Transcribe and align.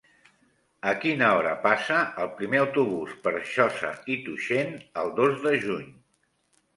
A 0.91 0.91
quina 1.01 1.25
hora 1.39 1.49
passa 1.65 1.97
el 2.23 2.31
primer 2.39 2.61
autobús 2.61 3.11
per 3.27 3.33
Josa 3.49 3.91
i 4.15 4.15
Tuixén 4.29 4.73
el 5.03 5.13
dos 5.21 5.37
de 5.45 5.53
juny? 5.67 5.93